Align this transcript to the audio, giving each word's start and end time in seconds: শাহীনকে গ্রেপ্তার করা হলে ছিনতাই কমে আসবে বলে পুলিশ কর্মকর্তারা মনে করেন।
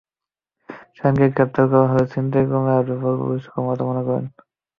শাহীনকে 0.97 1.27
গ্রেপ্তার 1.35 1.65
করা 1.71 1.85
হলে 1.91 2.05
ছিনতাই 2.11 2.45
কমে 2.51 2.71
আসবে 2.79 2.95
বলে 3.01 3.17
পুলিশ 3.21 3.43
কর্মকর্তারা 3.47 3.87
মনে 3.89 4.01
করেন। 4.07 4.25